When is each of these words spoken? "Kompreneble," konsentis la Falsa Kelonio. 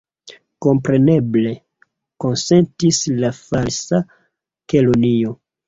"Kompreneble," 0.65 1.51
konsentis 2.25 3.03
la 3.21 3.33
Falsa 3.43 4.03
Kelonio. 4.07 5.39